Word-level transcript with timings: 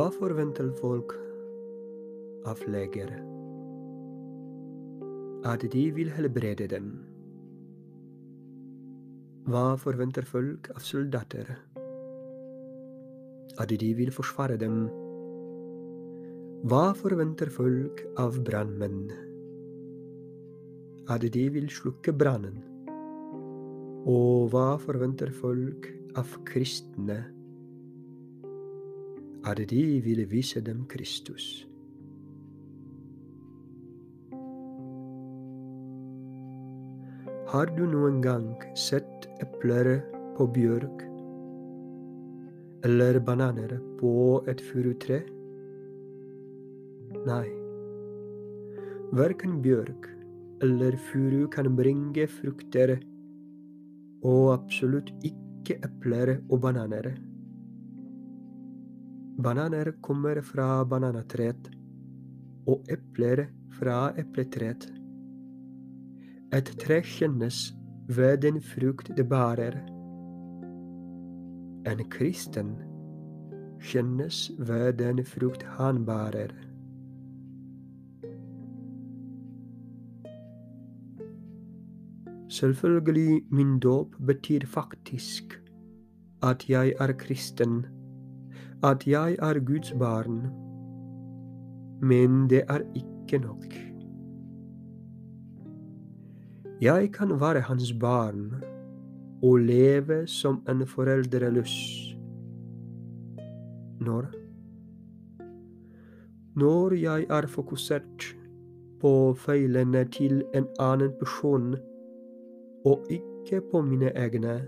Hva 0.00 0.06
forventer 0.08 0.64
folk 0.78 1.10
av 2.48 2.60
leger? 2.72 3.10
At 5.44 5.66
de 5.74 5.82
vil 5.92 6.08
helbrede 6.16 6.68
dem. 6.72 6.86
Hva 9.44 9.74
forventer 9.82 10.24
folk 10.24 10.70
av 10.72 10.80
soldater? 10.86 11.50
At 13.60 13.74
de 13.82 13.90
vil 13.98 14.08
forsvare 14.16 14.56
dem. 14.62 14.78
Hva 16.64 16.94
forventer 17.02 17.52
folk 17.52 18.00
av 18.24 18.38
brannmenn? 18.46 19.02
At 21.12 21.28
de 21.36 21.44
vil 21.58 21.68
slukke 21.68 22.16
brannen. 22.16 22.56
Og 24.08 24.48
hva 24.54 24.78
forventer 24.80 25.34
folk 25.42 25.90
av 26.16 26.32
kristne? 26.48 27.18
At 29.44 29.56
de 29.56 30.00
ville 30.04 30.26
vise 30.28 30.60
dem 30.60 30.84
Kristus. 30.88 31.66
Har 37.48 37.66
du 37.76 37.86
noen 37.88 38.20
gang 38.22 38.52
sett 38.76 39.26
epler 39.40 40.02
på 40.36 40.46
bjørk? 40.54 41.06
Eller 42.84 43.18
bananer 43.20 43.78
på 43.98 44.12
et 44.46 44.60
furutre? 44.60 45.22
Nei. 47.24 47.48
Verken 49.16 49.58
bjørk 49.64 50.06
eller 50.62 50.96
furu 51.08 51.48
kan 51.48 51.72
bringe 51.76 52.28
frukter, 52.28 52.98
og 54.20 54.52
absolutt 54.52 55.10
ikke 55.24 55.80
epler 55.80 56.36
og 56.50 56.60
bananer. 56.60 57.14
Bananer 59.42 59.92
kommer 60.02 60.42
fra 60.44 60.84
bananatreet, 60.84 61.70
og 62.68 62.84
epler 62.92 63.46
fra 63.78 64.10
epletreet. 64.20 64.84
Et 66.52 66.70
tre 66.82 66.98
kjennes 67.06 67.60
ved 68.08 68.42
den 68.42 68.60
frukt 68.60 69.08
det 69.16 69.24
bærer. 69.30 69.78
En 71.88 72.02
kristen 72.12 72.74
kjennes 73.80 74.50
ved 74.58 74.92
den 74.98 75.24
frukt 75.24 75.62
han 75.78 76.04
bærer. 76.04 76.52
Selvfølgelig, 82.50 83.42
min 83.50 83.78
dåp 83.78 84.16
betyr 84.26 84.66
faktisk 84.66 85.60
at 86.42 86.68
jeg 86.68 86.92
er 87.00 87.12
kristen, 87.12 87.86
at 88.82 89.06
jeg 89.06 89.36
er 89.38 89.64
Guds 89.64 89.92
barn. 89.98 90.40
Men 92.02 92.50
det 92.50 92.62
er 92.68 92.80
ikke 92.94 93.38
nok. 93.38 93.64
Jeg 96.80 97.12
kan 97.12 97.40
være 97.40 97.60
hans 97.60 97.92
barn 98.00 98.64
og 99.42 99.56
leve 99.58 100.26
som 100.26 100.62
en 100.68 100.86
foreldreløs. 100.86 101.76
Når? 104.00 104.26
Når 106.56 106.94
jeg 106.94 107.26
er 107.30 107.46
fokusert 107.46 108.36
på 109.00 109.34
feilene 109.36 110.04
til 110.04 110.42
en 110.54 110.66
annen 110.80 111.12
person 111.18 111.74
og 112.84 113.06
ikke 113.10 113.60
på 113.70 113.80
mine 113.80 114.12
egne. 114.16 114.60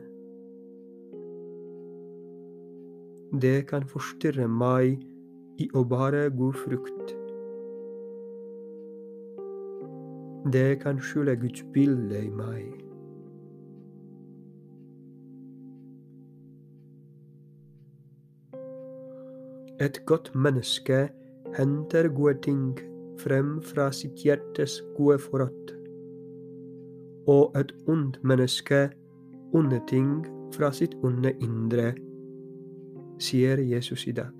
Det 3.41 3.67
kan 3.67 3.87
forstyrre 3.89 4.45
meg 4.45 5.01
i 5.57 5.69
å 5.73 5.81
bære 5.89 6.27
god 6.37 6.57
frukt. 6.67 7.15
Det 10.53 10.81
kan 10.83 11.01
skjule 11.01 11.33
Guds 11.41 11.65
bilde 11.73 12.21
i 12.27 12.29
meg. 12.29 12.67
Et 19.81 20.03
godt 20.07 20.35
menneske 20.37 21.09
henter 21.57 22.13
gode 22.13 22.37
ting 22.45 22.77
frem 23.25 23.63
fra 23.65 23.89
sitt 23.97 24.21
hjertes 24.27 24.77
gode 24.99 25.17
forråd, 25.25 25.73
og 27.33 27.57
et 27.57 27.73
ondt 27.89 28.21
menneske 28.21 28.91
onde 29.57 29.81
ting 29.89 30.21
fra 30.53 30.69
sitt 30.77 30.95
onde 31.01 31.33
indre, 31.41 31.95
sier 33.19 33.59
Jesus 33.59 34.07
i 34.07 34.13
dag, 34.13 34.33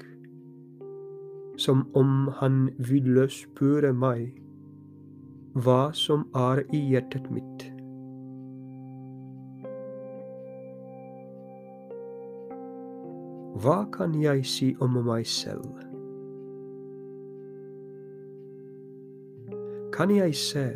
som 1.57 1.87
om 1.95 2.29
han 2.41 2.71
ville 2.79 3.29
spørre 3.29 3.93
meg 3.93 4.33
hva 5.53 5.93
som 5.93 6.25
er 6.35 6.65
i 6.73 6.81
hjertet 6.93 7.29
mitt. 7.31 7.69
Hva 13.63 13.85
kan 13.93 14.15
jeg 14.19 14.47
si 14.49 14.73
om 14.81 14.97
meg 15.07 15.27
selv? 15.29 15.69
Kan 19.93 20.11
jeg 20.11 20.35
se 20.35 20.67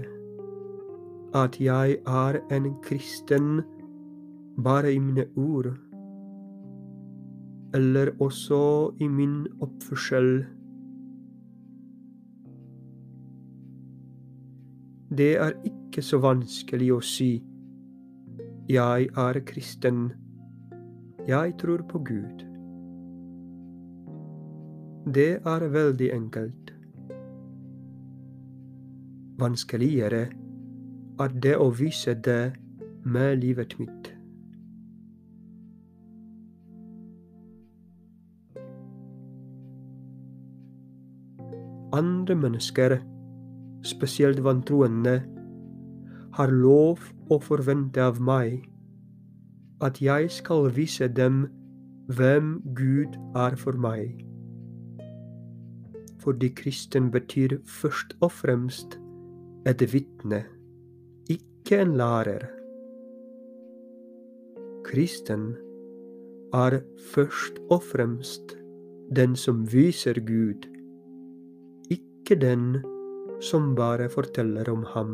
at 1.35 1.57
jeg 1.61 1.97
er 2.07 2.39
en 2.53 2.69
kristen 2.85 3.63
bare 4.65 4.93
i 4.93 4.99
mine 4.99 5.25
ord, 5.37 5.73
eller 7.77 8.15
også 8.25 8.61
i 9.01 9.09
min 9.09 9.43
oppførsel? 9.61 10.31
Det 15.17 15.35
er 15.37 15.53
ikke 15.69 16.03
så 16.03 16.19
vanskelig 16.25 16.89
å 16.97 17.03
si 17.05 17.31
jeg 18.67 19.07
er 19.15 19.39
kristen, 19.47 20.09
jeg 21.29 21.53
tror 21.61 21.85
på 21.87 22.01
Gud. 22.09 22.43
Det 25.15 25.39
er 25.39 25.69
veldig 25.71 26.09
enkelt. 26.17 26.73
Vanskeligere 29.39 30.25
er 31.23 31.39
det 31.47 31.55
å 31.63 31.71
vise 31.71 32.17
det 32.27 32.57
med 33.05 33.39
livet 33.45 33.79
mitt. 33.79 34.06
Andre 41.97 42.37
mennesker 42.37 42.99
spesielt 43.87 44.43
vantroende, 44.45 45.23
har 46.37 46.53
lov 46.53 47.01
å 47.33 47.39
forvente 47.41 48.03
av 48.03 48.19
meg 48.21 48.67
at 49.85 50.01
jeg 50.05 50.29
skal 50.33 50.69
vise 50.77 51.09
dem 51.09 51.47
hvem 52.13 52.59
Gud 52.77 53.17
er 53.37 53.57
for 53.61 53.79
meg. 53.81 54.21
Fordi 56.21 56.51
kristen 56.59 57.09
betyr 57.15 57.57
først 57.65 58.17
og 58.21 58.33
fremst 58.35 58.99
et 59.67 59.83
vitne, 59.93 60.45
ikke 61.33 61.81
en 61.83 61.97
lærer. 61.99 62.47
Kristen 64.87 65.55
er 66.55 66.81
først 67.13 67.59
og 67.71 67.83
fremst 67.83 68.57
den 69.17 69.37
som 69.39 69.65
viser 69.73 70.21
Gud, 70.27 70.67
ikke 72.27 72.41
den 72.43 72.83
som 73.39 73.77
bare 73.79 74.09
forteller 74.11 74.67
om 74.73 74.81
ham. 74.91 75.11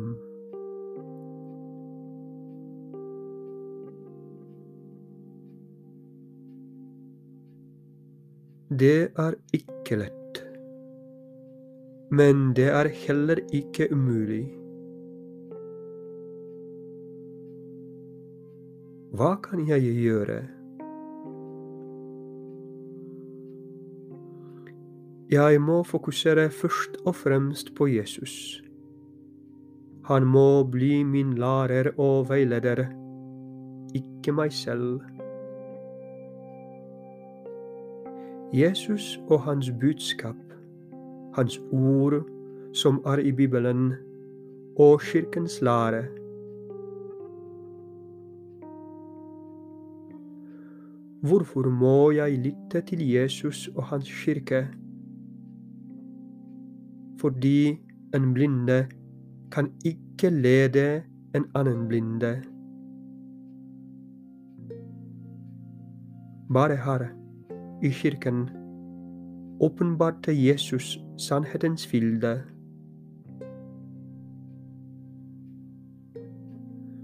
Det 8.73 9.13
er 9.21 9.37
ikke 9.53 9.99
lett. 10.01 10.41
Men 12.09 12.55
det 12.57 12.71
er 12.73 12.89
heller 13.05 13.45
ikke 13.53 13.91
umulig. 13.93 14.47
Hva 19.13 19.35
kan 19.45 19.69
jeg 19.69 19.85
gjøre? 20.01 20.41
Jeg 25.33 25.61
må 25.65 25.83
fokusere 25.83 26.51
først 26.51 26.97
og 27.07 27.15
fremst 27.15 27.71
på 27.75 27.87
Jesus. 27.87 28.63
Han 30.05 30.27
må 30.27 30.65
bli 30.69 31.03
min 31.03 31.31
lærer 31.41 31.89
og 31.97 32.29
veileder, 32.29 32.83
ikke 33.95 34.35
meg 34.37 34.53
selv. 34.53 35.01
Jesus 38.53 39.21
og 39.29 39.41
hans 39.47 39.71
budskap, 39.81 40.37
hans 41.39 41.57
ord 41.73 42.19
som 42.75 43.01
er 43.07 43.25
i 43.25 43.33
Bibelen, 43.33 43.95
og 44.77 45.01
kirkens 45.01 45.63
lære. 45.63 46.05
Hvorfor 51.25 51.71
må 51.71 52.11
jeg 52.11 52.39
lytte 52.39 52.87
til 52.87 53.11
Jesus 53.11 53.69
og 53.77 53.85
hans 53.85 54.13
kirke? 54.25 54.82
Fordi 57.23 57.79
en 58.15 58.33
blinde 58.35 58.87
kan 59.53 59.71
ikke 59.85 60.31
lede 60.31 61.03
en 61.37 61.45
annen 61.55 61.89
blinde. 61.89 62.33
Bare 66.55 66.77
her, 66.87 67.07
i 67.83 67.89
kirken, 67.89 68.51
åpenbarte 69.61 70.35
Jesus 70.47 70.99
sannhetens 71.19 71.87
fylde. 71.87 72.43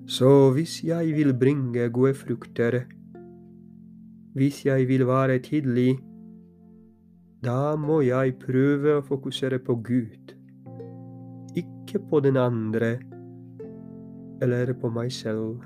Så 0.06 0.52
hvis 0.52 0.84
jeg 0.84 1.06
vil 1.06 1.34
bringe 1.38 1.88
gode 1.90 2.14
frukter, 2.14 2.80
hvis 4.34 4.66
jeg 4.66 4.88
vil 4.88 5.06
være 5.06 5.38
tidlig, 5.38 6.07
da 7.44 7.76
må 7.78 8.00
jeg 8.02 8.34
prøve 8.42 8.96
å 8.98 9.04
fokusere 9.06 9.60
på 9.62 9.76
Gud, 9.86 10.32
ikke 11.58 12.00
på 12.10 12.20
den 12.24 12.38
andre 12.40 12.96
eller 14.42 14.72
på 14.78 14.90
meg 14.90 15.12
selv. 15.14 15.62